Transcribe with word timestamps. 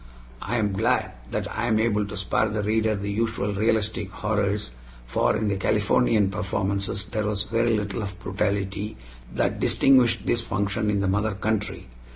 I 0.41 0.55
am 0.57 0.73
glad 0.73 1.11
that 1.29 1.47
I 1.55 1.67
am 1.67 1.79
able 1.79 2.07
to 2.07 2.17
spare 2.17 2.49
the 2.49 2.63
reader 2.63 2.95
the 2.95 3.11
usual 3.11 3.53
realistic 3.53 4.09
horrors, 4.09 4.71
for 5.05 5.35
in 5.37 5.47
the 5.47 5.57
Californian 5.57 6.31
performances 6.31 7.05
there 7.05 7.27
was 7.27 7.43
very 7.43 7.77
little 7.77 8.01
of 8.01 8.17
the 8.17 8.23
brutality 8.23 8.97
that 9.35 9.59
distinguished 9.59 10.25
this 10.25 10.41
function 10.41 10.89
in 10.89 11.01
the 11.01 11.07
mother 11.07 11.35
country. 11.35 11.85